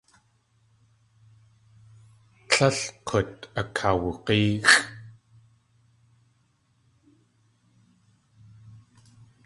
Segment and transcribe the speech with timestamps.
[2.49, 4.75] Tlél k̲ut akawug̲éexʼ.